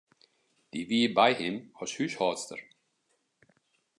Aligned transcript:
Dy 0.71 0.81
wie 0.89 1.07
by 1.17 1.31
him 1.39 1.55
as 1.81 1.91
húshâldster. 1.97 2.59